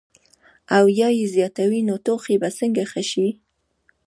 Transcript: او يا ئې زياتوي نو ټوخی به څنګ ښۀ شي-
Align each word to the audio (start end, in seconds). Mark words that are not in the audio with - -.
او 0.77 0.85
يا 0.99 1.09
ئې 1.17 1.25
زياتوي 1.35 1.81
نو 1.89 1.95
ټوخی 2.05 2.35
به 2.41 2.49
څنګ 2.57 2.75
ښۀ 2.91 3.01
شي- 3.11 3.27